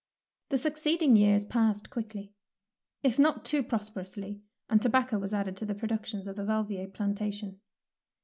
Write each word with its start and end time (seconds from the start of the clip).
The 0.49 0.57
succeeding 0.57 1.15
years 1.15 1.45
passed 1.45 1.91
quickly, 1.91 2.33
if 3.03 3.19
not 3.19 3.45
too 3.45 3.61
prosperously, 3.61 4.41
and 4.67 4.81
tobacco 4.81 5.19
was 5.19 5.31
added 5.31 5.55
to 5.57 5.65
the 5.67 5.75
productions 5.75 6.27
of 6.27 6.37
the 6.37 6.43
Valvier 6.43 6.87
plantation. 6.91 7.59